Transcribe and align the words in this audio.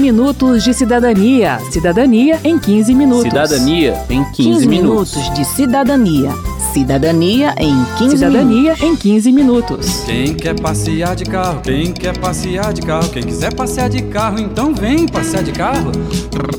minutos 0.00 0.64
de 0.64 0.72
cidadania. 0.72 1.60
Cidadania 1.70 2.40
em 2.42 2.58
15 2.58 2.94
minutos. 2.94 3.24
Cidadania 3.24 4.04
em 4.08 4.24
15, 4.24 4.32
15 4.34 4.68
minutos 4.68 5.34
de 5.34 5.44
cidadania. 5.44 6.30
Cidadania 6.72 7.54
em 7.58 7.84
15 7.98 8.16
Cidadania 8.16 8.74
em 8.80 8.96
15 8.96 9.32
minutos. 9.32 10.00
Quem 10.06 10.34
quer 10.34 10.58
passear 10.58 11.14
de 11.14 11.24
carro, 11.24 11.60
quem 11.60 11.92
quer 11.92 12.16
passear 12.18 12.72
de 12.72 12.80
carro, 12.80 13.08
quem 13.10 13.22
quiser 13.22 13.54
passear 13.54 13.90
de 13.90 14.02
carro, 14.02 14.40
então 14.40 14.74
vem 14.74 15.06
passear 15.06 15.42
de 15.42 15.52
carro. 15.52 15.92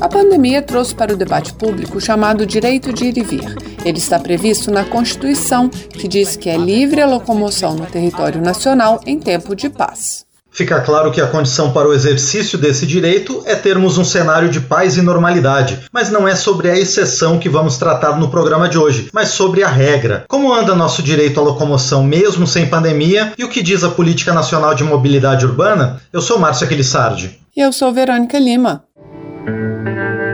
A 0.00 0.08
pandemia 0.08 0.62
trouxe 0.62 0.94
para 0.94 1.12
o 1.12 1.16
debate 1.16 1.52
público 1.52 1.98
o 1.98 2.00
chamado 2.00 2.46
direito 2.46 2.92
de 2.92 3.06
ir 3.06 3.18
e 3.18 3.22
vir. 3.22 3.56
Ele 3.84 3.98
está 3.98 4.18
previsto 4.18 4.70
na 4.70 4.84
Constituição, 4.84 5.68
que 5.68 6.06
diz 6.06 6.36
que 6.36 6.48
é 6.48 6.56
livre 6.56 7.00
a 7.00 7.06
locomoção 7.06 7.74
no 7.74 7.86
território 7.86 8.40
nacional 8.40 9.00
em 9.04 9.18
tempo 9.18 9.56
de 9.56 9.68
paz. 9.68 10.31
Fica 10.52 10.82
claro 10.82 11.10
que 11.10 11.20
a 11.20 11.26
condição 11.26 11.72
para 11.72 11.88
o 11.88 11.94
exercício 11.94 12.58
desse 12.58 12.86
direito 12.86 13.42
é 13.46 13.54
termos 13.54 13.96
um 13.96 14.04
cenário 14.04 14.50
de 14.50 14.60
paz 14.60 14.98
e 14.98 15.02
normalidade, 15.02 15.80
mas 15.90 16.10
não 16.10 16.28
é 16.28 16.34
sobre 16.34 16.68
a 16.68 16.78
exceção 16.78 17.38
que 17.38 17.48
vamos 17.48 17.78
tratar 17.78 18.20
no 18.20 18.30
programa 18.30 18.68
de 18.68 18.76
hoje, 18.76 19.08
mas 19.14 19.28
sobre 19.28 19.62
a 19.62 19.68
regra. 19.68 20.26
Como 20.28 20.52
anda 20.52 20.74
nosso 20.74 21.02
direito 21.02 21.40
à 21.40 21.42
locomoção 21.42 22.04
mesmo 22.04 22.46
sem 22.46 22.66
pandemia 22.66 23.32
e 23.38 23.44
o 23.44 23.48
que 23.48 23.62
diz 23.62 23.82
a 23.82 23.88
Política 23.88 24.34
Nacional 24.34 24.74
de 24.74 24.84
Mobilidade 24.84 25.46
Urbana? 25.46 26.02
Eu 26.12 26.20
sou 26.20 26.38
Márcio 26.38 26.66
Aquilissardi. 26.66 27.40
E 27.56 27.60
eu 27.60 27.72
sou 27.72 27.90
Verônica 27.90 28.38
Lima. 28.38 28.84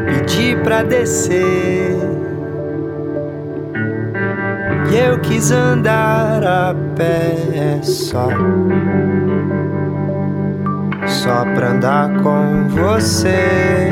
Pedi 0.05 0.57
pra 0.65 0.83
descer 0.83 1.97
e 4.91 4.97
eu 4.97 5.21
quis 5.21 5.53
andar 5.53 6.43
a 6.45 6.75
pé 6.97 7.81
só 7.83 8.29
só 11.09 11.45
pra 11.55 11.71
andar 11.71 12.23
com 12.23 12.69
você. 12.69 13.91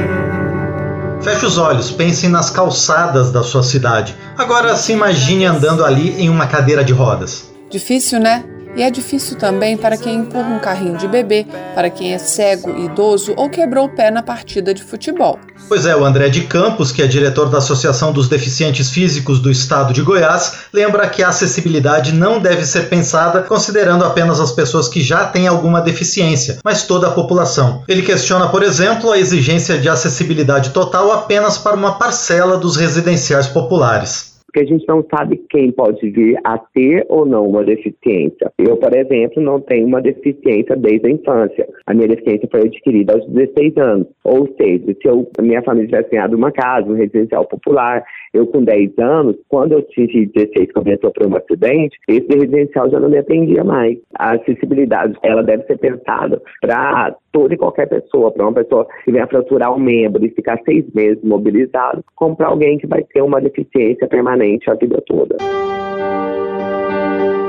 Feche 1.21 1.47
os 1.47 1.59
olhos, 1.59 1.91
pense 1.91 2.29
nas 2.29 2.51
calçadas 2.51 3.33
da 3.33 3.43
sua 3.43 3.63
cidade. 3.63 4.15
Agora 4.37 4.77
se 4.77 4.93
imagine 4.93 5.45
andando 5.45 5.85
ali 5.85 6.21
em 6.21 6.29
uma 6.29 6.47
cadeira 6.47 6.85
de 6.85 6.93
rodas. 6.93 7.51
Difícil, 7.71 8.21
né? 8.21 8.45
E 8.77 8.83
é 8.83 8.91
difícil 8.91 9.39
também 9.39 9.75
para 9.75 9.97
quem 9.97 10.17
empurra 10.17 10.51
um 10.51 10.59
carrinho 10.59 10.99
de 10.99 11.09
bebê, 11.09 11.47
para 11.75 11.89
quem 11.89 12.13
é 12.13 12.19
cego, 12.19 12.77
idoso 12.79 13.33
ou 13.35 13.49
quebrou 13.49 13.87
o 13.87 13.89
pé 13.89 14.11
na 14.11 14.23
partida 14.23 14.75
de 14.75 14.85
futebol. 14.85 15.39
Pois 15.67 15.87
é, 15.87 15.97
o 15.97 16.05
André 16.05 16.29
de 16.29 16.43
Campos, 16.43 16.93
que 16.93 17.01
é 17.01 17.07
diretor 17.07 17.49
da 17.49 17.57
Associação 17.57 18.13
dos 18.13 18.29
Deficientes 18.29 18.91
Físicos 18.91 19.41
do 19.41 19.51
Estado 19.51 19.95
de 19.95 20.03
Goiás, 20.03 20.67
lembra 20.75 21.09
que 21.09 21.23
a 21.23 21.31
acessibilidade 21.31 22.13
não 22.13 22.39
deve 22.39 22.67
ser 22.67 22.91
pensada 22.91 23.43
considerando 23.43 24.05
apenas 24.05 24.39
as 24.41 24.53
pessoas 24.53 24.89
que 24.89 25.01
já 25.01 25.25
têm 25.25 25.47
alguma 25.47 25.81
deficiência, 25.81 26.59
mas 26.63 26.83
toda 26.83 27.09
a 27.09 27.13
população. 27.13 27.83
Ele 27.89 28.03
questiona, 28.03 28.49
por 28.49 28.63
exemplo, 28.63 29.11
a 29.11 29.19
exigência 29.19 29.79
de 29.79 29.89
acessibilidade 29.89 30.71
total 30.71 31.11
apenas 31.13 31.57
para 31.57 31.75
uma 31.75 31.99
parcela 31.99 32.59
dos 32.59 32.77
residenciais 32.77 33.47
populares 33.47 34.36
porque 34.47 34.61
a 34.61 34.65
gente 34.65 34.87
não 34.89 35.05
sabe 35.15 35.43
quem 35.51 35.71
pode 35.71 36.09
vir 36.11 36.39
a 36.45 36.59
ter 36.59 37.05
ou 37.09 37.27
não 37.27 37.47
uma 37.47 37.65
deficiência. 37.65 38.51
Eu, 38.59 38.77
por 38.77 38.95
exemplo, 38.97 39.43
não 39.43 39.61
tenho 39.61 39.87
uma 39.87 40.01
deficiência 40.01 40.77
desde 40.77 41.09
a 41.09 41.11
infância. 41.11 41.69
A 41.87 41.93
minha 41.93 42.09
deficiência 42.09 42.49
foi 42.51 42.63
adquirida 42.63 43.15
aos 43.15 43.27
16 43.29 43.77
anos. 43.77 44.07
Ou 44.25 44.49
seja, 44.57 44.85
se 44.87 45.09
eu, 45.09 45.29
minha 45.41 45.63
família 45.63 45.89
tivesse 45.89 46.11
ganhado 46.11 46.37
uma 46.37 46.53
casa, 46.53 46.89
um 46.89 46.95
residencial 46.95 47.47
popular, 47.47 48.05
eu 48.37 48.47
com 48.47 48.63
10 48.63 48.99
anos, 48.99 49.37
quando 49.49 49.73
eu 49.73 49.83
tive 49.83 50.27
16, 50.27 50.73
começou 50.73 51.11
por 51.11 51.27
um 51.27 51.37
acidente, 51.37 51.99
esse 52.09 52.27
residencial 52.29 52.91
já 52.91 53.01
não 53.01 53.09
me 53.09 53.19
atendia 53.19 53.65
mais. 53.65 53.99
A 54.15 54.35
acessibilidade, 54.35 55.17
ela 55.23 55.43
deve 55.43 55.65
ser 55.65 55.79
pensada 55.79 56.41
para 56.61 57.15
toda 57.33 57.55
e 57.55 57.59
qualquer 57.59 57.89
pessoa, 57.89 58.31
para 58.31 58.45
uma 58.45 58.53
pessoa 58.53 58.87
que 59.05 59.13
venha 59.13 59.27
fraturar 59.27 59.75
um 59.75 59.79
membro 59.79 60.25
e 60.25 60.31
ficar 60.31 60.61
seis 60.65 60.85
meses 60.95 61.23
mobilizado, 61.23 62.05
como 62.15 62.37
para 62.37 62.49
alguém 62.49 62.79
que 62.79 62.87
vai 62.87 63.03
ter 63.03 63.23
uma 63.23 63.41
deficiência 63.41 64.07
permanente 64.07 64.71
a 64.71 64.75
vida 64.75 65.03
toda. 65.07 65.37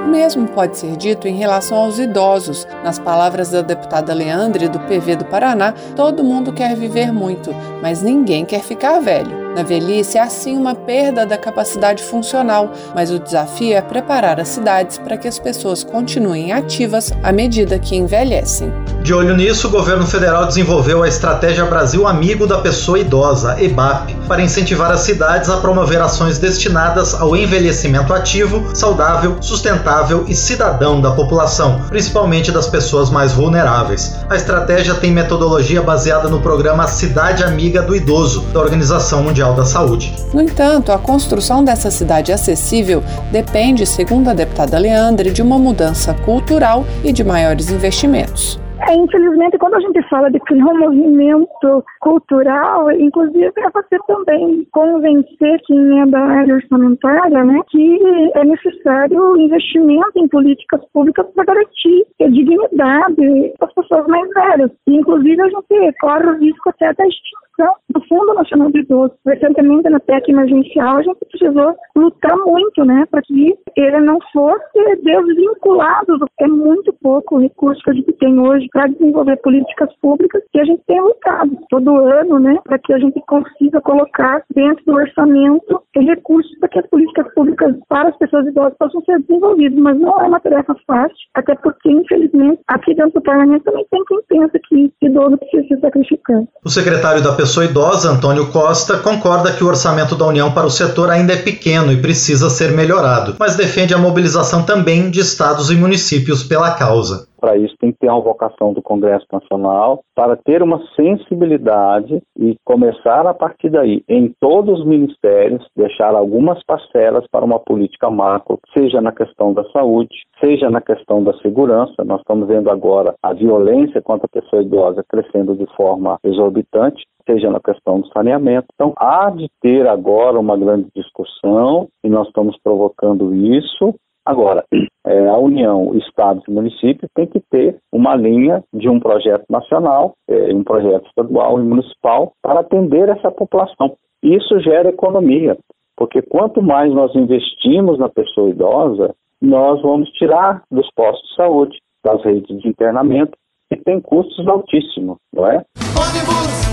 O 0.06 0.10
mesmo 0.10 0.48
pode 0.48 0.78
ser 0.78 0.96
dito 0.96 1.28
em 1.28 1.36
relação 1.36 1.78
aos 1.78 2.00
idosos. 2.00 2.66
Nas 2.84 2.98
palavras 2.98 3.52
da 3.52 3.62
deputada 3.62 4.14
Leandre, 4.14 4.70
do 4.70 4.80
PV 4.80 5.18
do 5.18 5.26
Paraná, 5.26 5.74
todo 5.96 6.24
mundo 6.24 6.54
quer 6.54 6.76
viver 6.76 7.12
muito, 7.12 7.52
mas 7.82 8.02
ninguém 8.02 8.46
quer 8.46 8.62
ficar 8.62 9.00
velho. 9.00 9.47
Na 9.56 9.64
velhice, 9.64 10.20
há 10.20 10.30
sim 10.30 10.56
uma 10.56 10.76
perda 10.76 11.26
da 11.26 11.38
capacidade 11.38 12.04
funcional, 12.04 12.72
mas 12.94 13.10
o 13.10 13.18
desafio 13.18 13.74
é 13.74 13.82
preparar 13.82 14.40
as 14.40 14.50
cidades 14.50 15.00
para 15.00 15.18
que 15.18 15.28
as 15.28 15.40
pessoas 15.40 15.84
continuem 15.84 16.52
ativas 16.52 17.12
à 17.24 17.32
medida 17.32 17.80
que 17.80 17.96
envelhecem. 17.96 18.72
De 19.02 19.14
olho 19.14 19.36
nisso, 19.36 19.68
o 19.68 19.72
governo 19.72 20.06
federal 20.06 20.46
desenvolveu 20.46 21.02
a 21.02 21.08
Estratégia 21.08 21.66
Brasil 21.66 22.06
Amigo 22.06 22.46
da 22.46 22.60
Pessoa 22.60 23.00
Idosa, 23.00 23.56
EBAP, 23.60 24.14
para 24.28 24.42
incentivar 24.42 24.92
as 24.92 25.00
cidades 25.00 25.50
a 25.50 25.58
promover 25.58 26.02
ações 26.02 26.38
destinadas 26.38 27.14
ao 27.14 27.36
envelhecimento 27.36 28.14
ativo, 28.14 28.76
saudável, 28.76 29.38
sustentável 29.42 30.26
e 30.28 30.36
cidadão 30.36 31.00
da 31.00 31.12
população, 31.12 31.82
principalmente 31.88 32.52
das 32.52 32.68
pessoas 32.68 33.10
mais 33.10 33.32
vulneráveis. 33.32 34.18
A 34.30 34.36
estratégia 34.36 34.94
tem 34.94 35.12
metodologia 35.12 35.82
baseada 35.82 36.28
no 36.28 36.42
programa 36.42 36.86
Cidade 36.86 37.44
Amiga 37.44 37.82
do 37.82 37.96
Idoso, 37.96 38.42
da 38.54 38.60
Organização 38.60 39.24
Mundial 39.24 39.37
Mundial 39.38 39.56
da 39.56 39.66
Saúde. 39.66 40.16
No 40.34 40.42
entanto, 40.42 40.92
a 40.92 40.98
construção 40.98 41.64
dessa 41.64 41.92
cidade 41.92 42.32
acessível 42.32 43.04
depende, 43.32 43.86
segundo 43.86 44.30
a 44.30 44.34
deputada 44.34 44.80
Leandre, 44.80 45.30
de 45.30 45.44
uma 45.44 45.60
mudança 45.60 46.12
cultural 46.26 46.84
e 47.04 47.14
de 47.14 47.24
maiores 47.24 47.70
investimentos. 47.70 48.60
É, 48.90 48.96
infelizmente, 48.96 49.60
quando 49.60 49.76
a 49.76 49.80
gente 49.80 50.02
fala 50.10 50.32
de 50.32 50.40
criar 50.40 50.66
um 50.66 50.80
movimento 50.80 51.86
cultural, 52.00 52.90
inclusive 52.92 53.52
é 53.58 53.70
você 53.72 53.98
também 54.08 54.68
convencer 54.72 55.62
quem 55.68 56.02
é 56.02 56.06
da 56.08 56.20
área 56.20 56.56
orçamentária 56.56 57.44
né, 57.44 57.60
que 57.70 58.32
é 58.34 58.44
necessário 58.44 59.38
investimento 59.38 60.14
em 60.16 60.28
políticas 60.28 60.82
públicas 60.94 61.28
para 61.36 61.46
garantir 61.46 62.08
a 62.22 62.28
dignidade 62.28 63.54
das 63.60 63.74
pessoas 63.74 64.08
mais 64.08 64.30
velhas. 64.34 64.72
E, 64.88 64.96
inclusive, 64.96 65.42
a 65.42 65.50
gente 65.50 65.98
corre 66.00 66.26
o 66.26 66.40
risco 66.40 66.70
até 66.70 66.92
da 66.94 67.06
extinção 67.06 67.47
do 67.90 68.02
Fundo 68.08 68.34
Nacional 68.34 68.72
do 68.72 68.78
Idoso. 68.78 69.14
Recentemente, 69.26 69.90
na 69.90 70.00
PEC 70.00 70.32
emergencial, 70.32 70.98
a 70.98 71.04
gente 71.04 71.20
precisou 71.30 71.76
lutar 71.96 72.36
muito, 72.38 72.86
né, 72.86 73.06
para 73.10 73.22
que 73.22 73.58
ele 73.76 74.00
não 74.02 74.18
fosse 74.32 74.96
desvinculado. 75.04 76.18
É 76.40 76.48
muito 76.48 76.94
pouco 77.02 77.36
o 77.36 77.40
recurso 77.40 77.82
que 77.84 77.92
a 77.92 77.94
gente 77.94 78.14
tem 78.14 78.40
hoje 78.40 78.68
para 78.72 78.88
desenvolver 78.88 79.38
políticas 79.38 79.90
públicas 80.02 80.42
e 80.54 80.60
a 80.60 80.66
gente 80.66 80.82
tem 80.88 81.02
lutado 81.02 81.58
todo 81.70 81.98
ano, 81.98 82.40
né, 82.40 82.58
para 82.64 82.80
que 82.80 82.94
a 82.94 83.00
gente 83.00 83.22
consiga 83.28 83.82
colocar 83.82 84.44
dentro 84.54 84.84
do 84.86 84.94
orçamento 84.94 85.82
recursos 86.00 86.58
para 86.60 86.70
que 86.70 86.80
as 86.80 86.88
políticas 86.88 87.34
públicas 87.34 87.76
para 87.90 88.10
as 88.10 88.18
pessoas 88.18 88.48
idosas 88.48 88.78
possam 88.78 89.02
ser 89.02 89.20
desenvolvidas, 89.22 89.80
mas 89.80 90.00
não 90.00 90.20
é 90.22 90.28
uma 90.28 90.40
tarefa 90.40 90.76
fácil, 90.86 91.16
até 91.34 91.56
porque, 91.56 91.90
infelizmente, 91.90 92.62
aqui 92.68 92.94
dentro 92.94 93.14
do 93.14 93.22
parlamento 93.22 93.64
também 93.64 93.86
tem 93.90 94.04
quem 94.06 94.22
pensa 94.28 94.60
que 94.68 94.94
idoso 95.02 95.38
precisa 95.38 95.68
se 95.68 95.82
sacrificar. 95.82 96.44
O 96.64 96.70
secretário 96.70 97.24
da 97.24 97.34
pessoa 97.34 97.47
idosa, 97.64 98.12
Antônio 98.12 98.48
Costa, 98.48 98.98
concorda 98.98 99.52
que 99.52 99.64
o 99.64 99.68
orçamento 99.68 100.16
da 100.16 100.26
União 100.26 100.52
para 100.52 100.68
o 100.68 100.72
setor 100.72 101.10
ainda 101.10 101.34
é 101.34 101.38
pequeno 101.38 101.92
e 101.92 101.98
precisa 102.02 102.50
ser 102.50 102.72
melhorado, 102.72 103.36
mas 103.40 103.56
defende 103.56 103.94
a 103.94 103.98
mobilização 103.98 104.64
também 104.64 105.10
de 105.10 105.20
estados 105.20 105.72
e 105.72 105.76
municípios 105.76 106.44
pela 106.44 106.72
causa. 106.72 107.28
Para 107.40 107.58
isso, 107.58 107.76
tem 107.80 107.92
que 107.92 108.00
ter 108.00 108.10
uma 108.10 108.22
vocação 108.22 108.74
do 108.74 108.82
Congresso 108.82 109.26
Nacional 109.32 110.02
para 110.16 110.36
ter 110.36 110.62
uma 110.64 110.82
sensibilidade 110.96 112.22
e 112.38 112.56
começar 112.66 113.26
a 113.28 113.34
partir 113.34 113.70
daí, 113.70 114.04
em 114.08 114.34
todos 114.40 114.80
os 114.80 114.86
ministérios, 114.86 115.66
deixar 115.76 116.16
algumas 116.16 116.64
parcelas 116.64 117.26
para 117.32 117.46
uma 117.46 117.60
política 117.60 118.10
macro, 118.10 118.60
seja 118.78 119.02
na 119.02 119.12
questão 119.12 119.54
da 119.54 119.64
saúde, 119.72 120.16
seja 120.44 120.70
na 120.70 120.82
questão 120.82 121.24
da 121.24 121.34
segurança. 121.40 122.04
Nós 122.04 122.20
estamos 122.20 122.48
vendo 122.48 122.70
agora 122.70 123.16
a 123.22 123.34
violência 123.34 124.02
contra 124.02 124.26
a 124.26 124.42
pessoa 124.42 124.62
idosa 124.62 125.04
crescendo 125.08 125.56
de 125.56 125.66
forma 125.76 126.18
exorbitante 126.24 127.04
seja 127.30 127.50
na 127.50 127.60
questão 127.60 128.00
do 128.00 128.08
saneamento. 128.08 128.68
Então, 128.74 128.94
há 128.98 129.30
de 129.30 129.50
ter 129.62 129.86
agora 129.86 130.40
uma 130.40 130.58
grande 130.58 130.88
discussão 130.96 131.90
e 132.04 132.10
nós 132.10 132.28
estamos 132.28 132.58
provocando 132.64 133.36
isso 133.36 133.94
Agora, 134.28 134.66
é, 135.06 135.30
a 135.30 135.38
União, 135.38 135.96
Estados 135.96 136.44
e 136.50 136.52
municípios 136.52 137.10
tem 137.16 137.26
que 137.26 137.40
ter 137.50 137.78
uma 137.94 138.14
linha 138.14 138.62
de 138.74 138.90
um 138.90 139.00
projeto 139.00 139.46
nacional, 139.50 140.16
é, 140.28 140.54
um 140.54 140.66
projeto 140.66 141.08
estadual 141.08 141.58
e 141.58 141.64
municipal 141.64 142.34
para 142.44 142.60
atender 142.60 143.08
essa 143.08 143.32
população. 143.32 143.96
Isso 144.22 144.60
gera 144.60 144.90
economia, 144.90 145.58
porque 145.96 146.22
quanto 146.22 146.62
mais 146.62 146.94
nós 146.94 147.16
investimos 147.16 147.98
na 147.98 148.10
pessoa 148.10 148.50
idosa, 148.50 149.16
nós 149.42 149.82
vamos 149.82 150.10
tirar 150.10 150.62
dos 150.70 150.90
postos 150.94 151.30
de 151.30 151.36
saúde, 151.36 151.78
das 152.04 152.22
redes 152.26 152.62
de 152.62 152.68
internamento, 152.68 153.32
que 153.70 153.78
tem 153.78 154.02
custos 154.02 154.46
altíssimos, 154.46 155.18
não 155.34 155.48
é? 155.48 155.64
Ônibus! 155.96 156.67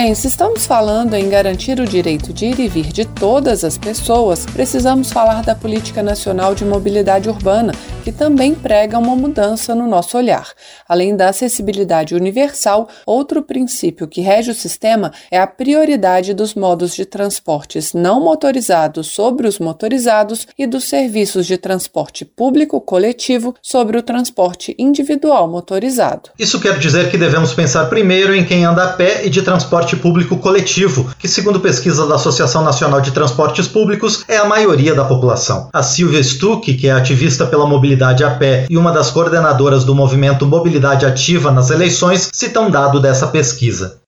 Bem, 0.00 0.14
se 0.14 0.28
estamos 0.28 0.64
falando 0.64 1.14
em 1.14 1.28
garantir 1.28 1.80
o 1.80 1.84
direito 1.84 2.32
de 2.32 2.46
ir 2.46 2.60
e 2.60 2.68
vir 2.68 2.92
de 2.92 3.04
todas 3.04 3.64
as 3.64 3.76
pessoas, 3.76 4.46
precisamos 4.46 5.10
falar 5.10 5.42
da 5.42 5.56
Política 5.56 6.04
Nacional 6.04 6.54
de 6.54 6.64
Mobilidade 6.64 7.28
Urbana, 7.28 7.72
que 8.04 8.12
também 8.12 8.54
prega 8.54 8.96
uma 8.96 9.16
mudança 9.16 9.74
no 9.74 9.88
nosso 9.88 10.16
olhar. 10.16 10.52
Além 10.88 11.16
da 11.16 11.30
acessibilidade 11.30 12.14
universal, 12.14 12.88
outro 13.04 13.42
princípio 13.42 14.06
que 14.06 14.20
rege 14.20 14.52
o 14.52 14.54
sistema 14.54 15.12
é 15.32 15.38
a 15.40 15.48
prioridade 15.48 16.32
dos 16.32 16.54
modos 16.54 16.94
de 16.94 17.04
transportes 17.04 17.92
não 17.92 18.20
motorizados 18.20 19.08
sobre 19.08 19.48
os 19.48 19.58
motorizados 19.58 20.46
e 20.56 20.64
dos 20.64 20.84
serviços 20.84 21.44
de 21.44 21.58
transporte 21.58 22.24
público 22.24 22.80
coletivo 22.80 23.52
sobre 23.60 23.98
o 23.98 24.02
transporte 24.02 24.76
individual 24.78 25.48
motorizado. 25.48 26.30
Isso 26.38 26.60
quer 26.60 26.78
dizer 26.78 27.10
que 27.10 27.18
devemos 27.18 27.52
pensar 27.52 27.86
primeiro 27.86 28.32
em 28.32 28.44
quem 28.44 28.64
anda 28.64 28.84
a 28.84 28.92
pé 28.92 29.26
e 29.26 29.28
de 29.28 29.42
transporte 29.42 29.87
público 29.96 30.36
coletivo, 30.36 31.10
que, 31.18 31.28
segundo 31.28 31.60
pesquisa 31.60 32.06
da 32.06 32.14
Associação 32.14 32.62
Nacional 32.62 33.00
de 33.00 33.10
Transportes 33.10 33.68
Públicos, 33.68 34.24
é 34.28 34.36
a 34.36 34.44
maioria 34.44 34.94
da 34.94 35.04
população. 35.04 35.68
A 35.72 35.82
Silvia 35.82 36.22
Stuck, 36.22 36.74
que 36.74 36.88
é 36.88 36.92
ativista 36.92 37.46
pela 37.46 37.66
mobilidade 37.66 38.24
a 38.24 38.30
pé 38.30 38.66
e 38.68 38.76
uma 38.76 38.92
das 38.92 39.10
coordenadoras 39.10 39.84
do 39.84 39.94
movimento 39.94 40.46
Mobilidade 40.46 41.06
Ativa 41.06 41.50
nas 41.50 41.70
eleições, 41.70 42.30
cita 42.32 42.60
um 42.60 42.70
dado 42.70 43.00
dessa 43.00 43.26
pesquisa. 43.26 43.98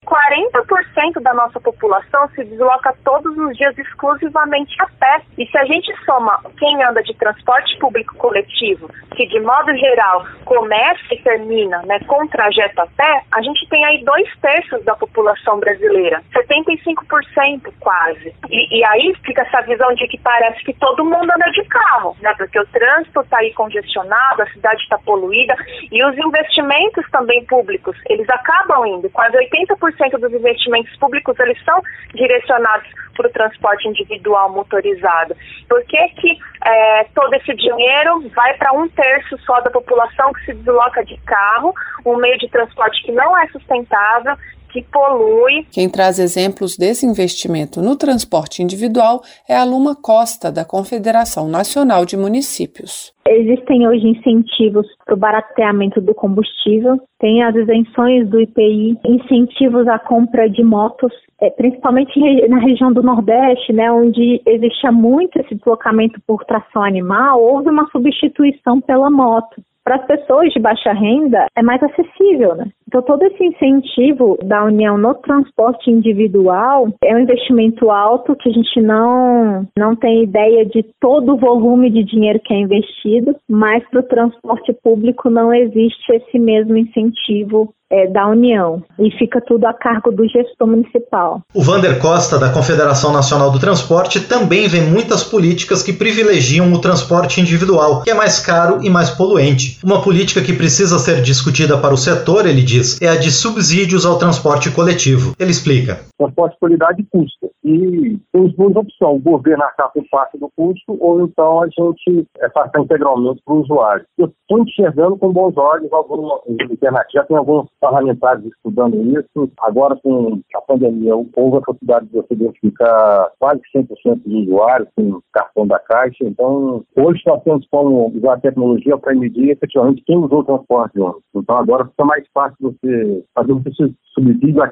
40% 1.01 1.23
da 1.23 1.33
nossa 1.33 1.59
população 1.61 2.29
se 2.35 2.45
desloca 2.45 2.95
todos 3.05 3.37
os 3.37 3.57
dias 3.57 3.77
exclusivamente 3.79 4.75
a 4.81 4.87
pé. 4.99 5.23
E 5.39 5.47
se 5.47 5.57
a 5.57 5.65
gente 5.65 5.93
soma 6.05 6.39
quem 6.59 6.83
anda 6.85 7.03
de 7.03 7.15
transporte 7.15 7.79
público 7.79 8.15
coletivo, 8.17 8.91
que 9.17 9.27
de 9.27 9.41
modo 9.41 9.75
geral 9.77 10.27
começa 10.45 11.15
e 11.15 11.23
termina 11.23 11.83
né, 11.87 11.99
com 12.01 12.27
trajeto 12.29 12.81
a 12.81 12.87
pé, 12.87 13.23
a 13.33 13.43
gente 13.43 13.67
tem 13.69 13.85
aí 13.85 14.05
dois 14.05 14.29
terços 14.41 14.85
da 14.85 14.95
população 14.95 15.59
brasileira, 15.59 16.23
75% 16.35 17.73
quase. 17.81 18.35
E, 18.51 18.79
e 18.79 18.85
aí 18.85 19.15
fica 19.25 19.43
essa 19.43 19.63
visão 19.63 19.93
de 19.95 20.07
que 20.09 20.19
parece 20.19 20.63
que 20.65 20.75
todo 20.75 21.05
mundo 21.05 21.31
anda 21.31 21.51
de 21.53 21.65
carro, 21.65 22.17
né? 22.21 22.35
Porque 22.37 22.59
o 22.59 22.67
trânsito 22.67 23.21
está 23.21 23.39
aí 23.39 23.53
congestionado, 23.55 24.43
a 24.43 24.51
cidade 24.51 24.83
está 24.83 24.99
poluída 24.99 25.55
e 25.91 26.05
os 26.05 26.17
investimentos 26.19 27.09
também 27.11 27.45
públicos, 27.47 27.97
eles 28.09 28.29
acabam 28.29 28.87
indo. 28.87 29.09
Quase 29.11 29.37
80% 29.37 30.19
dos 30.19 30.33
investimentos 30.33 30.90
públicos 30.97 31.39
eles 31.41 31.63
são 31.65 31.81
direcionados 32.15 32.89
para 33.17 33.29
o 33.29 33.33
transporte 33.33 33.89
individual 33.89 34.51
motorizado. 34.51 35.37
Por 35.69 35.83
que, 35.85 36.09
que 36.21 36.39
é, 36.65 37.05
todo 37.15 37.35
esse 37.35 37.55
dinheiro 37.55 38.29
vai 38.35 38.55
para 38.55 38.73
um 38.73 38.89
terço 38.89 39.39
só 39.39 39.61
da 39.61 39.71
população 39.71 40.33
que 40.33 40.47
se 40.47 40.55
desloca 40.55 41.05
de 41.05 41.17
carro, 41.19 41.75
um 42.05 42.17
meio 42.17 42.39
de 42.39 42.49
transporte 42.49 43.03
que 43.03 43.13
não 43.13 43.37
é 43.39 43.47
sustentável, 43.49 44.37
que 44.73 44.83
polui. 44.83 45.67
Quem 45.73 45.89
traz 45.89 46.19
exemplos 46.19 46.77
desse 46.77 47.07
investimento 47.07 47.81
no 47.81 47.97
transporte 47.97 48.63
individual 48.63 49.21
é 49.49 49.57
a 49.57 49.65
Luma 49.65 49.95
Costa, 49.95 50.51
da 50.51 50.65
Confederação 50.65 51.49
Nacional 51.49 52.05
de 52.05 52.17
Municípios. 52.17 53.13
Existem 53.29 53.87
hoje 53.87 54.09
incentivos 54.09 54.87
para 55.05 55.15
o 55.15 55.19
barateamento 55.19 56.01
do 56.01 56.15
combustível, 56.15 56.97
tem 57.19 57.43
as 57.45 57.55
isenções 57.55 58.29
do 58.29 58.41
IPI, 58.41 58.99
incentivos 59.05 59.87
à 59.87 59.99
compra 59.99 60.49
de 60.49 60.65
motos, 60.65 61.13
é, 61.41 61.51
principalmente 61.51 62.19
na 62.49 62.59
região 62.59 62.93
do 62.93 63.03
Nordeste, 63.03 63.73
né, 63.73 63.91
onde 63.93 64.41
existia 64.45 64.91
muito 64.91 65.39
esse 65.39 65.55
deslocamento 65.55 66.21
por 66.27 66.45
tração 66.45 66.83
animal, 66.83 67.41
houve 67.41 67.71
uma 67.71 67.89
substituição 67.91 68.81
pela 68.81 69.11
moto 69.11 69.63
para 69.85 69.97
as 69.97 70.07
pessoas 70.07 70.53
de 70.53 70.61
baixa 70.61 70.93
renda 70.93 71.47
é 71.57 71.63
mais 71.63 71.83
acessível, 71.83 72.55
né? 72.55 72.67
Então 72.91 73.03
todo 73.03 73.23
esse 73.23 73.45
incentivo 73.45 74.37
da 74.43 74.65
União 74.65 74.99
no 74.99 75.15
transporte 75.15 75.89
individual 75.89 76.89
é 77.05 77.15
um 77.15 77.21
investimento 77.21 77.89
alto 77.89 78.35
que 78.35 78.49
a 78.49 78.53
gente 78.53 78.81
não 78.81 79.65
não 79.79 79.95
tem 79.95 80.25
ideia 80.25 80.67
de 80.67 80.85
todo 81.01 81.35
o 81.35 81.37
volume 81.37 81.89
de 81.89 82.03
dinheiro 82.03 82.41
que 82.45 82.53
é 82.53 82.59
investido, 82.59 83.37
mas 83.49 83.89
para 83.91 84.01
o 84.01 84.09
transporte 84.09 84.73
público 84.83 85.31
não 85.31 85.55
existe 85.55 86.13
esse 86.13 86.37
mesmo 86.37 86.77
incentivo 86.77 87.73
é, 87.91 88.07
da 88.07 88.29
União 88.29 88.83
e 88.99 89.11
fica 89.19 89.41
tudo 89.41 89.67
a 89.67 89.75
cargo 89.75 90.13
do 90.13 90.27
gestor 90.29 90.69
municipal. 90.69 91.43
O 91.53 91.63
Vander 91.63 91.99
Costa, 91.99 92.39
da 92.39 92.51
Confederação 92.51 93.13
Nacional 93.13 93.51
do 93.51 93.59
Transporte, 93.59 94.21
também 94.21 94.69
vê 94.69 94.81
muitas 94.81 95.25
políticas 95.25 95.83
que 95.83 95.93
privilegiam 95.93 96.73
o 96.73 96.81
transporte 96.81 97.41
individual, 97.41 98.03
que 98.03 98.11
é 98.11 98.15
mais 98.15 98.39
caro 98.39 98.79
e 98.83 98.89
mais 98.89 99.11
poluente. 99.11 99.79
Uma 99.83 100.01
política 100.03 100.41
que 100.41 100.53
precisa 100.53 100.99
ser 100.99 101.21
discutida 101.21 101.77
para 101.77 101.93
o 101.93 101.99
setor, 101.99 102.47
ele 102.47 102.63
diz, 102.63 102.80
é 103.03 103.09
a 103.09 103.17
de 103.17 103.31
subsídios 103.31 104.05
ao 104.05 104.19
transporte 104.19 104.71
coletivo. 104.71 105.35
Ele 105.39 105.51
explica. 105.51 106.01
Transporte 106.19 106.53
de 106.55 106.59
qualidade 106.59 107.07
custa. 107.11 107.49
E 107.65 108.19
temos 108.33 108.55
duas 108.55 108.77
opções: 108.77 109.17
o 109.17 109.23
governo 109.23 109.65
arcar 109.65 109.93
por 109.93 110.05
parte 110.11 110.39
do 110.39 110.51
custo 110.57 110.97
ou 110.99 111.23
então 111.23 111.63
a 111.63 111.67
gente 111.67 112.27
é, 112.39 112.49
passar 112.49 112.81
integralmente 112.81 113.43
para 113.45 113.55
o 113.55 113.61
usuário. 113.61 114.05
Eu 114.19 114.27
estou 114.27 114.63
enxergando 114.63 115.17
com 115.17 115.33
bons 115.33 115.57
olhos 115.57 115.93
alguma 115.93 116.41
alternativa, 116.47 117.25
tem 117.27 117.37
alguns 117.37 117.69
parlamentares 117.81 118.45
estudando 118.45 118.97
isso. 119.19 119.51
Agora, 119.61 119.97
com 120.03 120.41
a 120.55 120.61
pandemia, 120.63 121.15
houve 121.15 121.59
a 121.59 121.61
possibilidade 121.61 122.07
de 122.07 122.13
você 122.13 122.35
identificar 122.35 123.31
quase 123.39 123.61
100% 123.75 124.23
dos 124.25 124.47
usuários 124.47 124.89
com 124.97 125.21
cartão 125.33 125.67
da 125.67 125.79
Caixa. 125.79 126.25
Então, 126.25 126.83
hoje 126.97 127.23
nós 127.27 127.43
temos 127.43 127.67
como 127.71 128.13
usar 128.15 128.35
a 128.35 128.41
tecnologia 128.41 128.97
para 128.99 129.15
medir 129.15 129.51
efetivamente 129.51 130.03
quem 130.07 130.19
usou 130.19 130.41
o 130.41 130.45
transporte. 130.45 130.99
Então, 131.35 131.57
agora 131.57 131.87
fica 131.87 132.05
mais 132.05 132.25
fácil 132.33 132.57
você 132.71 133.25
fazer 133.35 133.53
com 133.53 133.63
que 133.63 133.69
esse 133.69 133.95
subsídio 134.15 134.63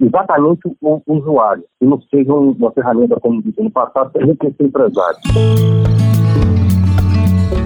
exatamente 0.00 0.60
o, 0.80 1.02
usuário 1.06 1.64
e 1.80 1.86
não 1.86 2.00
seja 2.02 2.32
uma 2.32 2.72
ferramenta, 2.72 3.18
como 3.20 3.42
disse 3.42 3.62
no 3.62 3.70
passado, 3.70 4.10
para 4.10 4.24
enriquecer 4.24 4.66
empresários. 4.66 5.77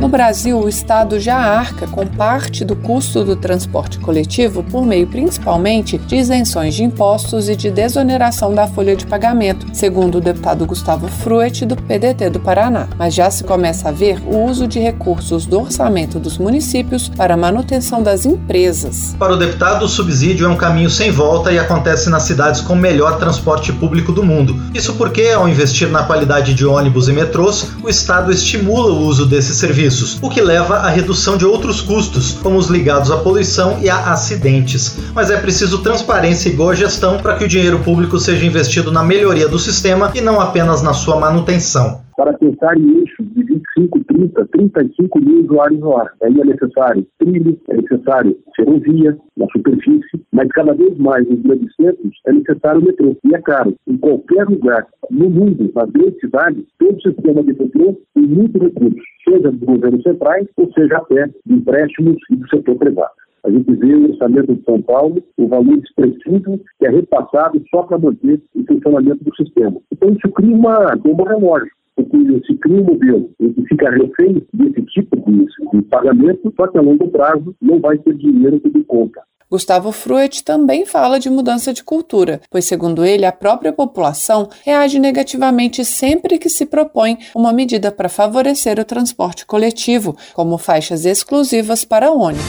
No 0.02 0.08
Brasil, 0.08 0.58
o 0.58 0.68
Estado 0.68 1.20
já 1.20 1.36
arca 1.36 1.86
com 1.86 2.04
parte 2.04 2.64
do 2.64 2.74
custo 2.74 3.22
do 3.22 3.36
transporte 3.36 4.00
coletivo 4.00 4.60
por 4.64 4.84
meio 4.84 5.06
principalmente 5.06 5.96
de 5.96 6.16
isenções 6.16 6.74
de 6.74 6.82
impostos 6.82 7.48
e 7.48 7.54
de 7.54 7.70
desoneração 7.70 8.52
da 8.52 8.66
folha 8.66 8.96
de 8.96 9.06
pagamento, 9.06 9.64
segundo 9.72 10.18
o 10.18 10.20
deputado 10.20 10.66
Gustavo 10.66 11.06
Fruet, 11.06 11.64
do 11.64 11.76
PDT 11.76 12.30
do 12.30 12.40
Paraná. 12.40 12.88
Mas 12.98 13.14
já 13.14 13.30
se 13.30 13.44
começa 13.44 13.90
a 13.90 13.92
ver 13.92 14.20
o 14.26 14.44
uso 14.44 14.66
de 14.66 14.80
recursos 14.80 15.46
do 15.46 15.60
orçamento 15.60 16.18
dos 16.18 16.36
municípios 16.36 17.08
para 17.08 17.36
manutenção 17.36 18.02
das 18.02 18.26
empresas. 18.26 19.14
Para 19.16 19.34
o 19.34 19.36
deputado, 19.36 19.84
o 19.84 19.88
subsídio 19.88 20.46
é 20.46 20.48
um 20.48 20.56
caminho 20.56 20.90
sem 20.90 21.12
volta 21.12 21.52
e 21.52 21.60
acontece 21.60 22.10
nas 22.10 22.24
cidades 22.24 22.60
com 22.60 22.72
o 22.72 22.76
melhor 22.76 23.20
transporte 23.20 23.72
público 23.72 24.10
do 24.10 24.24
mundo. 24.24 24.60
Isso 24.74 24.94
porque, 24.94 25.28
ao 25.28 25.48
investir 25.48 25.88
na 25.88 26.02
qualidade 26.02 26.54
de 26.54 26.66
ônibus 26.66 27.08
e 27.08 27.12
metrôs, 27.12 27.68
o 27.80 27.88
Estado 27.88 28.32
estimula 28.32 28.90
o 28.90 29.06
uso 29.06 29.26
desses 29.26 29.56
serviços 29.58 29.91
serviços, 29.92 30.18
o 30.20 30.28
que 30.28 30.40
leva 30.40 30.76
à 30.76 30.88
redução 30.88 31.36
de 31.36 31.44
outros 31.44 31.80
custos, 31.80 32.36
como 32.42 32.56
os 32.56 32.68
ligados 32.68 33.10
à 33.10 33.18
poluição 33.18 33.78
e 33.80 33.90
a 33.90 34.12
acidentes. 34.12 34.96
Mas 35.14 35.30
é 35.30 35.36
preciso 35.36 35.78
transparência 35.78 36.48
e 36.48 36.52
boa 36.52 36.74
gestão 36.74 37.18
para 37.18 37.36
que 37.36 37.44
o 37.44 37.48
dinheiro 37.48 37.78
público 37.80 38.18
seja 38.18 38.44
investido 38.44 38.90
na 38.90 39.02
melhoria 39.02 39.48
do 39.48 39.58
sistema 39.58 40.10
e 40.14 40.20
não 40.20 40.40
apenas 40.40 40.82
na 40.82 40.94
sua 40.94 41.16
manutenção 41.16 42.01
para 42.16 42.32
pensar 42.34 42.76
em 42.78 42.98
eixos 42.98 43.26
de 43.34 43.44
25, 43.44 44.04
30, 44.04 44.46
35 44.46 45.20
mil 45.20 45.44
usuários 45.44 45.80
no 45.80 45.96
ar. 45.96 46.12
Aí 46.22 46.40
é 46.40 46.44
necessário 46.44 47.06
trilho, 47.18 47.58
é 47.68 47.76
necessário 47.76 48.36
ferrovia 48.56 49.16
na 49.36 49.46
superfície, 49.52 50.22
mas 50.32 50.48
cada 50.48 50.74
vez 50.74 50.96
mais 50.98 51.28
nos 51.28 51.40
grandes 51.40 51.74
centros 51.74 52.12
é 52.26 52.32
necessário 52.32 52.84
metrô. 52.84 53.16
E 53.24 53.34
é 53.34 53.40
caro. 53.40 53.74
Em 53.86 53.96
qualquer 53.96 54.44
lugar 54.48 54.86
no 55.10 55.30
mundo, 55.30 55.70
nas 55.74 55.90
grandes 55.90 56.20
cidades, 56.20 56.64
todo 56.78 56.96
o 56.96 57.02
sistema 57.02 57.42
de 57.42 57.52
metrô 57.52 57.96
tem 58.14 58.26
muitos 58.26 58.60
recursos, 58.60 59.02
seja 59.28 59.50
dos 59.50 59.60
governos 59.60 60.02
centrais 60.02 60.46
ou 60.56 60.72
seja 60.72 60.96
até 60.96 61.26
de 61.26 61.54
empréstimos 61.54 62.16
e 62.30 62.36
do 62.36 62.48
setor 62.48 62.76
privado. 62.76 63.12
A 63.44 63.50
gente 63.50 63.74
vê 63.74 63.94
o 63.94 64.10
orçamento 64.10 64.54
de 64.54 64.64
São 64.64 64.80
Paulo, 64.82 65.20
o 65.36 65.48
valor 65.48 65.76
expressivo 65.78 66.60
que 66.78 66.86
é 66.86 66.90
repassado 66.90 67.60
só 67.70 67.82
para 67.82 67.98
manter 67.98 68.40
o 68.54 68.64
funcionamento 68.64 69.24
do 69.24 69.34
sistema. 69.34 69.80
Então 69.92 70.12
isso 70.12 70.32
cria 70.32 70.54
uma 70.54 70.94
bomba 70.96 71.28
relógio 71.28 71.70
porque 71.96 72.16
se 72.46 72.54
cria 72.56 72.80
um 72.80 72.84
modelo 72.84 73.30
que 73.38 73.62
fica 73.68 73.90
refém 73.90 74.42
desse 74.52 74.82
tipo 74.86 75.16
de, 75.30 75.46
de 75.72 75.82
pagamento, 75.82 76.52
só 76.56 76.66
que 76.66 76.78
a 76.78 76.82
longo 76.82 77.08
prazo 77.08 77.54
não 77.60 77.80
vai 77.80 77.98
ter 77.98 78.14
dinheiro 78.14 78.60
que 78.60 78.70
dê 78.70 78.82
conta. 78.84 79.22
Gustavo 79.52 79.92
Fruet 79.92 80.42
também 80.42 80.86
fala 80.86 81.20
de 81.20 81.28
mudança 81.28 81.74
de 81.74 81.84
cultura, 81.84 82.40
pois, 82.50 82.64
segundo 82.64 83.04
ele, 83.04 83.26
a 83.26 83.32
própria 83.32 83.70
população 83.70 84.48
reage 84.64 84.98
negativamente 84.98 85.84
sempre 85.84 86.38
que 86.38 86.48
se 86.48 86.64
propõe 86.64 87.18
uma 87.36 87.52
medida 87.52 87.92
para 87.92 88.08
favorecer 88.08 88.80
o 88.80 88.84
transporte 88.84 89.44
coletivo, 89.44 90.16
como 90.32 90.56
faixas 90.56 91.04
exclusivas 91.04 91.84
para 91.84 92.10
ônibus. 92.10 92.48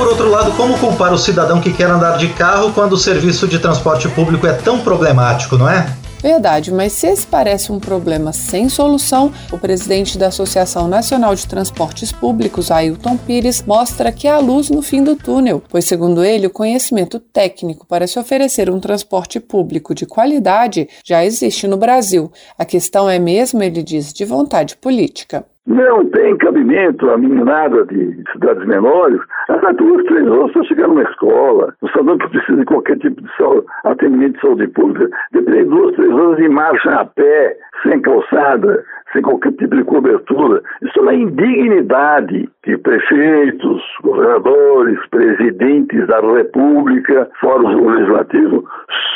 Por 0.00 0.08
outro 0.08 0.30
lado, 0.30 0.52
como 0.52 0.78
culpar 0.78 1.12
o 1.12 1.18
cidadão 1.18 1.60
que 1.60 1.74
quer 1.74 1.90
andar 1.90 2.16
de 2.16 2.28
carro 2.28 2.72
quando 2.72 2.94
o 2.94 2.96
serviço 2.96 3.46
de 3.46 3.58
transporte 3.58 4.08
público 4.08 4.46
é 4.46 4.54
tão 4.54 4.80
problemático, 4.80 5.58
não 5.58 5.68
é? 5.68 5.94
Verdade, 6.22 6.72
mas 6.72 6.94
se 6.94 7.06
esse 7.06 7.26
parece 7.26 7.70
um 7.70 7.78
problema 7.78 8.32
sem 8.32 8.70
solução, 8.70 9.30
o 9.52 9.58
presidente 9.58 10.16
da 10.16 10.28
Associação 10.28 10.88
Nacional 10.88 11.34
de 11.34 11.46
Transportes 11.46 12.12
Públicos, 12.12 12.70
Ailton 12.70 13.18
Pires, 13.18 13.62
mostra 13.66 14.10
que 14.10 14.26
há 14.26 14.38
luz 14.38 14.70
no 14.70 14.80
fim 14.80 15.04
do 15.04 15.16
túnel, 15.16 15.62
pois, 15.68 15.84
segundo 15.84 16.24
ele, 16.24 16.46
o 16.46 16.50
conhecimento 16.50 17.20
técnico 17.20 17.86
para 17.86 18.06
se 18.06 18.18
oferecer 18.18 18.70
um 18.70 18.80
transporte 18.80 19.38
público 19.38 19.94
de 19.94 20.06
qualidade 20.06 20.88
já 21.04 21.22
existe 21.22 21.68
no 21.68 21.76
Brasil. 21.76 22.32
A 22.58 22.64
questão 22.64 23.08
é 23.08 23.18
mesmo, 23.18 23.62
ele 23.62 23.82
diz, 23.82 24.14
de 24.14 24.24
vontade 24.24 24.76
política. 24.76 25.44
Não 25.70 26.04
tem 26.06 26.36
cabimento 26.38 27.08
a 27.08 27.16
meninada 27.16 27.86
de 27.86 28.24
cidades 28.32 28.66
menores 28.66 29.20
andar 29.48 29.72
duas, 29.74 30.04
três 30.06 30.26
horas 30.26 30.52
para 30.52 30.64
chegar 30.64 30.88
numa 30.88 31.04
escola. 31.04 31.72
O 31.80 31.88
cidadão 31.90 32.18
que 32.18 32.28
precisa 32.28 32.58
de 32.58 32.64
qualquer 32.64 32.98
tipo 32.98 33.22
de 33.22 33.36
saúde, 33.36 33.66
atendimento 33.84 34.34
de 34.34 34.40
saúde 34.40 34.66
pública, 34.66 35.08
depende 35.30 35.58
de 35.58 35.64
duas, 35.66 35.94
três 35.94 36.10
horas 36.12 36.36
de 36.38 36.48
marcha 36.48 36.90
a 36.90 37.04
pé, 37.04 37.56
sem 37.84 38.00
calçada, 38.00 38.84
sem 39.12 39.22
qualquer 39.22 39.52
tipo 39.52 39.76
de 39.76 39.84
cobertura. 39.84 40.62
Isso 40.82 40.98
é 40.98 41.02
uma 41.02 41.14
indignidade 41.14 42.48
que 42.62 42.76
prefeitos, 42.78 43.82
governadores, 44.02 44.98
presidentes 45.10 46.06
da 46.06 46.20
República, 46.20 47.28
fora 47.40 47.62
o 47.62 47.90
legislativo, 47.90 48.64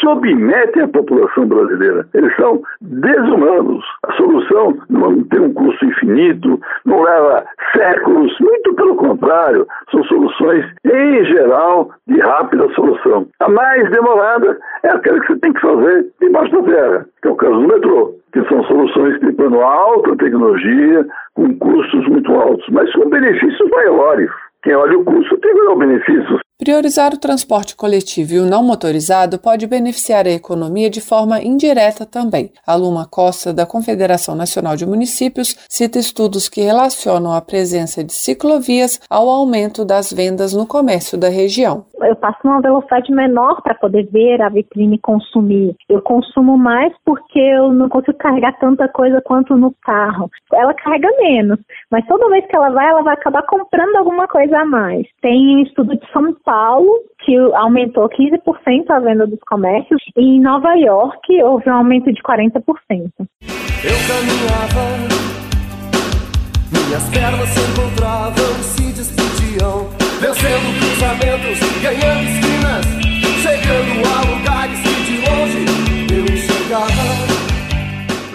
submetem 0.01 0.83
a 0.83 0.89
população 0.89 1.47
brasileira. 1.47 2.07
Eles 2.15 2.35
são 2.37 2.63
desumanos. 2.81 3.85
A 4.07 4.13
solução 4.13 4.77
não 4.89 5.23
tem 5.25 5.41
um 5.41 5.53
custo 5.53 5.85
infinito, 5.85 6.61
não 6.85 7.03
leva 7.03 7.45
séculos, 7.77 8.37
muito 8.41 8.75
pelo 8.75 8.97
contrário, 8.97 9.67
são 9.91 10.03
soluções, 10.05 10.65
em 10.85 11.25
geral, 11.25 11.91
de 12.07 12.19
rápida 12.21 12.69
solução. 12.75 13.27
A 13.41 13.49
mais 13.49 13.91
demorada 13.91 14.59
é 14.83 14.89
aquela 14.89 15.21
que 15.21 15.27
você 15.27 15.39
tem 15.41 15.53
que 15.53 15.61
fazer 15.61 16.07
debaixo 16.21 16.53
da 16.53 16.63
terra, 16.63 17.07
que 17.23 17.29
é 17.29 17.31
o 17.31 17.37
caso 17.37 17.55
do 17.55 17.69
metrô 17.69 18.24
que 18.35 18.45
são 18.49 18.65
soluções 18.65 19.17
que 19.19 19.33
plano 19.33 19.61
alta 19.61 20.17
tecnologia, 20.17 21.07
com 21.35 21.57
custos 21.59 22.07
muito 22.09 22.35
altos, 22.35 22.67
mas 22.71 22.93
com 22.93 23.09
benefícios 23.09 23.71
maiores. 23.71 24.29
Quem 24.65 24.75
olha 24.75 24.99
o 24.99 25.05
custo 25.05 25.39
tem 25.39 25.53
o 25.53 25.77
benefício. 25.77 26.41
Priorizar 26.57 27.13
o 27.13 27.19
transporte 27.19 27.75
coletivo 27.75 28.35
e 28.35 28.39
o 28.39 28.47
não 28.47 28.63
motorizado 28.63 29.41
pode 29.41 29.67
beneficiar 29.67 30.25
a 30.25 30.31
economia 30.31 30.89
de 30.89 31.01
forma 31.01 31.43
indireta 31.43 32.07
também. 32.07 32.53
A 32.65 32.77
Luma 32.77 33.09
Costa, 33.11 33.53
da 33.53 33.67
Confederação 33.67 34.37
Nacional 34.37 34.77
de 34.77 34.87
Municípios, 34.87 35.57
cita 35.69 35.99
estudos 35.99 36.49
que 36.49 36.61
relacionam 36.61 37.33
a 37.33 37.41
presença 37.41 38.05
de 38.05 38.13
ciclovias 38.13 39.01
ao 39.11 39.29
aumento 39.29 39.85
das 39.85 40.13
vendas 40.13 40.53
no 40.53 40.65
comércio 40.65 41.19
da 41.19 41.29
região 41.29 41.87
eu 42.07 42.17
passo 42.17 42.39
numa 42.45 42.61
velocidade 42.61 43.13
menor 43.13 43.61
para 43.63 43.75
poder 43.75 44.07
ver 44.11 44.41
a 44.43 44.49
vitrine 44.49 44.99
consumir. 44.99 45.75
Eu 45.89 46.03
consumo 46.03 46.57
mais 46.57 46.93
porque 47.05 47.39
eu 47.39 47.73
não 47.73 47.89
consigo 47.89 48.17
carregar 48.19 48.59
tanta 48.59 48.89
coisa 48.89 49.21
quanto 49.23 49.57
no 49.57 49.75
carro. 49.83 50.31
Ela 50.53 50.75
carrega 50.75 51.09
menos, 51.19 51.59
mas 51.91 52.07
toda 52.07 52.29
vez 52.29 52.47
que 52.47 52.57
ela 52.57 52.71
vai, 52.71 52.89
ela 52.89 53.03
vai 53.03 53.15
acabar 53.15 53.43
comprando 53.43 53.97
alguma 53.97 54.29
coisa 54.29 54.59
a 54.59 54.65
mais. 54.65 55.07
Tem 55.21 55.63
estudo 55.63 55.97
de 55.97 56.13
São 56.13 56.23
Paulo 56.45 57.01
que 57.25 57.35
aumentou 57.55 58.09
15% 58.09 58.91
a 58.91 59.01
venda 59.01 59.27
dos 59.27 59.41
comércios 59.49 60.01
e 60.17 60.37
em 60.37 60.41
Nova 60.41 60.75
York 60.75 61.43
houve 61.43 61.69
um 61.71 61.75
aumento 61.75 62.13
de 62.13 62.23
40%. 62.23 62.61
Eu 63.21 63.99
caminhava, 64.07 64.85
minhas 66.71 67.09
pernas 67.11 67.49
se 67.49 67.61
encontravam, 67.71 68.24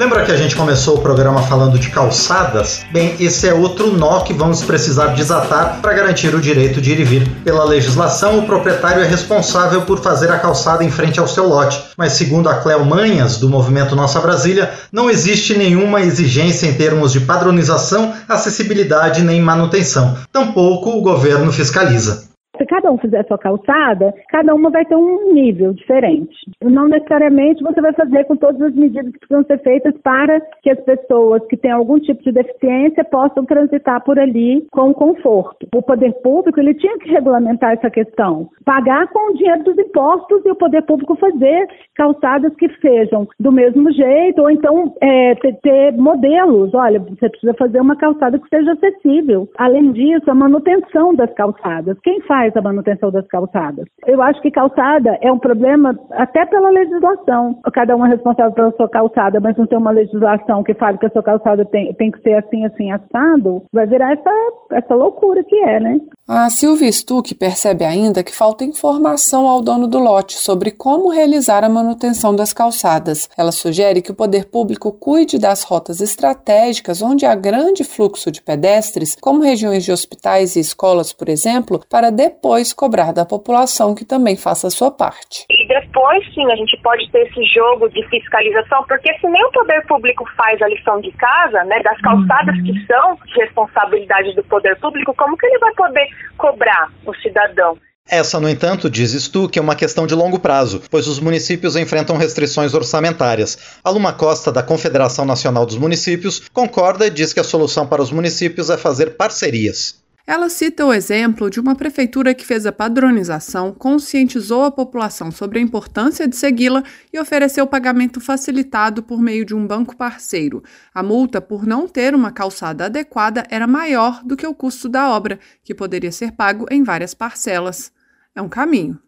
Lembra 0.10 0.26
que 0.26 0.32
a 0.32 0.38
gente 0.38 0.56
começou 0.56 0.98
o 0.98 1.02
programa 1.02 1.44
falando 1.44 1.78
de 1.78 1.92
calçadas? 1.92 2.84
Bem, 2.92 3.16
esse 3.20 3.48
é 3.48 3.54
outro 3.54 3.96
nó 3.96 4.22
que 4.22 4.34
vamos 4.34 4.64
precisar 4.64 5.10
desatar 5.10 5.78
para 5.84 5.94
garantir 5.94 6.34
o 6.34 6.42
direito 6.42 6.82
de 6.82 6.94
ir 6.94 7.00
e 7.00 7.04
vir. 7.04 7.30
Pela 7.44 7.64
legislação, 7.64 8.40
o 8.40 8.48
proprietário 8.48 9.04
é 9.04 9.06
responsável 9.06 9.84
por 9.84 10.00
fazer 10.00 10.32
a 10.32 10.40
calçada 10.40 10.84
em 10.84 10.90
frente 10.90 11.20
ao 11.20 11.28
seu 11.28 11.48
lote, 11.48 11.80
mas 11.96 12.14
segundo 12.14 12.50
a 12.50 12.56
Cleo 12.56 12.84
Manhas, 12.84 13.38
do 13.38 13.48
movimento 13.48 13.96
Nossa 13.96 14.20
Brasília, 14.20 14.72
não 14.92 15.12
existe 15.12 15.56
nenhuma 15.56 16.02
exigência 16.02 16.66
em 16.66 16.74
termos 16.74 17.12
de 17.12 17.20
padronização, 17.20 18.12
acessibilidade 18.28 19.22
nem 19.22 19.40
manutenção. 19.40 20.18
Tampouco 20.34 20.90
o 20.90 21.04
governo 21.04 21.52
fiscaliza 21.52 22.29
se 22.60 22.66
cada 22.66 22.92
um 22.92 22.98
fizer 22.98 23.26
sua 23.26 23.38
calçada, 23.38 24.14
cada 24.30 24.54
uma 24.54 24.70
vai 24.70 24.86
ter 24.86 24.96
um 24.96 25.34
nível 25.34 25.74
diferente. 25.74 26.36
Não 26.62 26.88
necessariamente 26.90 27.64
você 27.64 27.82
vai 27.82 27.94
fazer 27.94 28.26
com 28.26 28.36
todas 28.36 28.62
as 28.62 28.76
medidas 28.76 29.12
que 29.14 29.20
precisam 29.20 29.44
ser 29.46 29.60
feitas 29.60 29.94
para 30.04 30.42
que 30.62 30.70
as 30.70 30.80
pessoas 30.82 31.42
que 31.48 31.56
têm 31.56 31.72
algum 31.72 31.98
tipo 32.00 32.22
de 32.22 32.34
deficiência 32.34 33.04
possam 33.06 33.46
transitar 33.46 34.04
por 34.04 34.20
ali 34.20 34.68
com 34.72 34.94
conforto. 34.94 35.68
O 35.74 35.82
poder 35.82 36.12
público 36.22 36.60
ele 36.60 36.74
tinha 36.74 36.98
que 37.00 37.10
regulamentar 37.10 37.74
essa 37.74 37.90
questão, 37.90 38.50
pagar 38.66 39.08
com 39.08 39.32
o 39.32 39.36
dinheiro 39.36 39.64
dos 39.64 39.78
impostos 39.78 40.46
e 40.46 40.52
o 40.52 40.56
poder 40.56 40.82
público 40.82 41.16
fazer 41.16 41.68
calçadas 41.96 42.54
que 42.56 42.68
sejam 42.82 43.28
do 43.40 43.52
mesmo 43.52 43.92
jeito 43.94 44.42
ou 44.42 44.50
então 44.50 44.94
é, 45.02 45.36
ter 45.36 45.94
modelos. 45.94 46.74
Olha, 46.74 47.00
você 47.00 47.30
precisa 47.30 47.54
fazer 47.54 47.80
uma 47.80 47.96
calçada 47.96 48.38
que 48.38 48.50
seja 48.50 48.74
acessível. 48.74 49.48
Além 49.58 49.92
disso, 49.94 50.30
a 50.30 50.36
manutenção 50.36 51.16
das 51.16 51.34
calçadas. 51.34 51.98
Quem 52.04 52.20
faz 52.22 52.49
faz 52.50 52.56
a 52.58 52.62
manutenção 52.62 53.12
das 53.12 53.26
calçadas. 53.28 53.86
Eu 54.06 54.22
acho 54.22 54.42
que 54.42 54.52
calçada 54.52 55.18
é 55.22 55.32
um 55.32 55.40
problema 55.40 55.98
até 56.12 56.46
pela 56.46 56.70
legislação. 56.70 57.60
Cada 57.74 57.96
um 57.96 58.06
é 58.06 58.10
responsável 58.10 58.52
pela 58.54 58.72
sua 58.72 58.90
calçada, 58.90 59.40
mas 59.40 59.56
não 59.58 59.68
tem 59.68 59.78
uma 59.78 59.92
legislação 59.92 60.64
que 60.64 60.74
fale 60.74 60.98
que 60.98 61.06
a 61.06 61.12
sua 61.12 61.24
calçada 61.24 61.64
tem, 61.66 61.94
tem 61.94 62.12
que 62.12 62.22
ser 62.22 62.34
assim, 62.34 62.66
assim, 62.66 62.92
assado, 62.92 63.64
vai 63.72 63.86
virar 63.86 64.14
essa, 64.14 64.32
essa 64.72 64.96
loucura 64.96 65.44
que 65.44 65.56
é, 65.56 65.80
né? 65.80 66.00
A 66.28 66.50
Silvia 66.50 66.92
Stuck 66.92 67.34
percebe 67.34 67.84
ainda 67.84 68.24
que 68.24 68.36
falta 68.36 68.64
informação 68.64 69.48
ao 69.48 69.62
dono 69.62 69.88
do 69.88 69.98
lote 69.98 70.38
sobre 70.38 70.70
como 70.70 71.10
realizar 71.10 71.64
a 71.64 71.70
manutenção 71.70 72.36
das 72.36 72.54
calçadas. 72.54 73.28
Ela 73.36 73.52
sugere 73.52 74.02
que 74.02 74.12
o 74.12 74.16
poder 74.16 74.46
público 74.46 74.92
cuide 74.92 75.40
das 75.40 75.64
rotas 75.64 76.02
estratégicas 76.02 77.02
onde 77.02 77.26
há 77.26 77.34
grande 77.34 77.84
fluxo 77.84 78.32
de 78.32 78.42
pedestres, 78.42 79.18
como 79.20 79.42
regiões 79.42 79.84
de 79.84 79.92
hospitais 79.92 80.56
e 80.56 80.60
escolas, 80.60 81.12
por 81.12 81.30
exemplo, 81.30 81.82
para 81.90 82.12
depois 82.12 82.39
depois 82.40 82.72
cobrar 82.72 83.12
da 83.12 83.26
população 83.26 83.94
que 83.94 84.06
também 84.06 84.38
faça 84.38 84.68
a 84.68 84.70
sua 84.70 84.90
parte. 84.90 85.46
E 85.50 85.68
depois, 85.68 86.24
sim, 86.34 86.50
a 86.50 86.56
gente 86.56 86.80
pode 86.82 87.12
ter 87.12 87.28
esse 87.28 87.44
jogo 87.54 87.90
de 87.90 88.02
fiscalização, 88.08 88.86
porque 88.88 89.14
se 89.20 89.28
nem 89.28 89.46
o 89.46 89.52
poder 89.52 89.86
público 89.86 90.24
faz 90.38 90.62
a 90.62 90.70
lição 90.70 91.02
de 91.02 91.12
casa, 91.12 91.66
né, 91.66 91.82
das 91.84 92.00
calçadas 92.00 92.56
uhum. 92.56 92.64
que 92.64 92.86
são 92.86 93.18
responsabilidade 93.36 94.34
do 94.36 94.44
poder 94.44 94.80
público, 94.80 95.14
como 95.16 95.38
que 95.38 95.46
ele 95.48 95.60
vai 95.60 95.74
poder 95.74 96.08
cobrar 96.38 96.90
o 97.06 97.14
cidadão? 97.16 97.78
Essa, 98.10 98.40
no 98.40 98.50
entanto, 98.50 98.90
dizes 98.90 99.28
tu, 99.28 99.50
que 99.50 99.60
é 99.60 99.62
uma 99.62 99.76
questão 99.76 100.08
de 100.08 100.16
longo 100.16 100.40
prazo, 100.40 100.82
pois 100.90 101.08
os 101.08 101.20
municípios 101.20 101.76
enfrentam 101.76 102.16
restrições 102.16 102.74
orçamentárias. 102.74 103.78
A 103.84 103.90
Luma 103.90 104.14
Costa, 104.14 104.52
da 104.52 104.64
Confederação 104.64 105.26
Nacional 105.26 105.66
dos 105.66 105.78
Municípios, 105.78 106.48
concorda 106.54 107.06
e 107.06 107.12
diz 107.12 107.34
que 107.34 107.40
a 107.40 107.44
solução 107.44 107.86
para 107.86 108.02
os 108.02 108.12
municípios 108.12 108.70
é 108.70 108.78
fazer 108.78 109.18
parcerias. 109.18 110.00
Ela 110.30 110.48
cita 110.48 110.86
o 110.86 110.94
exemplo 110.94 111.50
de 111.50 111.60
uma 111.60 111.74
prefeitura 111.74 112.36
que 112.36 112.46
fez 112.46 112.68
a 112.68 112.72
padronização, 112.72 113.74
conscientizou 113.74 114.64
a 114.64 114.70
população 114.70 115.32
sobre 115.32 115.58
a 115.58 115.62
importância 115.62 116.28
de 116.28 116.36
segui-la 116.36 116.84
e 117.12 117.20
ofereceu 117.20 117.66
pagamento 117.66 118.22
facilitado 118.22 119.02
por 119.02 119.20
meio 119.20 119.44
de 119.44 119.56
um 119.56 119.66
banco 119.66 119.98
parceiro. 119.98 120.62
A 120.94 121.02
multa 121.02 121.42
por 121.42 121.66
não 121.66 121.88
ter 121.88 122.14
uma 122.14 122.32
calçada 122.32 122.86
adequada 122.86 123.44
era 123.50 123.66
maior 123.66 124.24
do 124.24 124.38
que 124.38 124.46
o 124.46 124.54
custo 124.54 124.88
da 124.88 125.10
obra, 125.10 125.40
que 125.64 125.74
poderia 125.74 126.12
ser 126.12 126.34
pago 126.34 126.68
em 126.70 126.84
várias 126.84 127.16
parcelas. 127.16 127.92
É 128.36 128.40
um 128.40 128.48
caminho. 128.48 129.00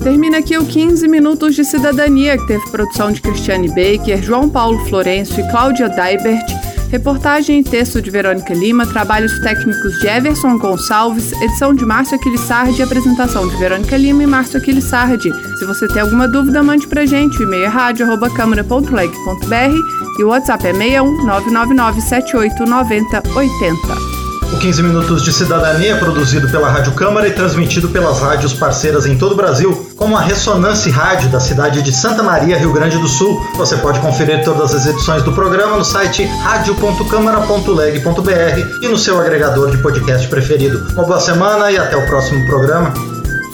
Termina 0.00 0.38
aqui 0.38 0.56
o 0.56 0.64
15 0.64 1.08
Minutos 1.08 1.56
de 1.56 1.64
Cidadania, 1.64 2.38
que 2.38 2.46
teve 2.46 2.70
produção 2.70 3.10
de 3.10 3.20
Cristiane 3.20 3.66
Baker, 3.70 4.22
João 4.22 4.48
Paulo 4.48 4.78
Florencio 4.86 5.44
e 5.44 5.50
Cláudia 5.50 5.88
Daibert. 5.88 6.71
Reportagem 6.92 7.58
e 7.60 7.64
texto 7.64 8.00
de 8.02 8.10
Verônica 8.10 8.52
Lima, 8.52 8.86
trabalhos 8.86 9.38
técnicos 9.38 9.98
de 9.98 10.06
Everson 10.06 10.58
Gonçalves, 10.58 11.32
edição 11.40 11.74
de 11.74 11.86
Márcio 11.86 12.16
Aquilissardi 12.16 12.80
e 12.80 12.82
apresentação 12.82 13.48
de 13.48 13.56
Verônica 13.56 13.96
Lima 13.96 14.24
e 14.24 14.26
Márcio 14.26 14.58
Aquilissardi. 14.58 15.32
Se 15.58 15.64
você 15.64 15.88
tem 15.88 16.02
alguma 16.02 16.28
dúvida, 16.28 16.62
mande 16.62 16.86
pra 16.86 17.06
gente. 17.06 17.38
O 17.38 17.44
e-mail 17.44 17.64
é 17.64 17.68
rádio.câmara.leg.br 17.68 20.18
e 20.18 20.22
o 20.22 20.28
WhatsApp 20.28 20.66
é 20.66 20.74
61 20.74 21.24
999 21.24 22.02
78 22.02 22.66
90 22.66 23.22
80. 23.36 24.21
O 24.52 24.58
15 24.58 24.82
Minutos 24.82 25.22
de 25.22 25.32
Cidadania 25.32 25.92
é 25.92 25.96
produzido 25.96 26.46
pela 26.48 26.68
Rádio 26.68 26.92
Câmara 26.92 27.26
e 27.26 27.32
transmitido 27.32 27.88
pelas 27.88 28.20
rádios 28.20 28.52
parceiras 28.52 29.06
em 29.06 29.16
todo 29.16 29.32
o 29.32 29.34
Brasil, 29.34 29.90
como 29.96 30.14
a 30.14 30.20
Ressonância 30.20 30.92
Rádio 30.92 31.30
da 31.30 31.40
cidade 31.40 31.80
de 31.80 31.90
Santa 31.90 32.22
Maria, 32.22 32.58
Rio 32.58 32.70
Grande 32.72 32.98
do 32.98 33.08
Sul. 33.08 33.42
Você 33.56 33.78
pode 33.78 33.98
conferir 34.00 34.44
todas 34.44 34.74
as 34.74 34.84
edições 34.86 35.22
do 35.22 35.32
programa 35.32 35.78
no 35.78 35.84
site 35.84 36.24
radio.câmara.leg.br 36.24 38.82
e 38.82 38.88
no 38.88 38.98
seu 38.98 39.18
agregador 39.18 39.70
de 39.70 39.78
podcast 39.78 40.28
preferido. 40.28 40.86
Uma 40.92 41.04
boa 41.04 41.20
semana 41.20 41.72
e 41.72 41.78
até 41.78 41.96
o 41.96 42.04
próximo 42.06 42.44
programa. 42.46 42.92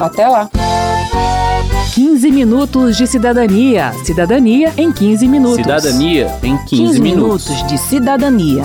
Até 0.01 0.27
lá! 0.27 0.51
15 1.95 2.33
minutos 2.33 2.97
de 2.97 3.07
cidadania. 3.07 3.93
Cidadania 4.05 4.73
em 4.77 4.91
15 4.91 5.29
minutos. 5.29 5.57
Cidadania 5.57 6.27
em 6.43 6.57
15, 6.57 6.69
15 6.69 7.01
minutos 7.01 7.69
de 7.69 7.79
cidadania. 7.79 8.65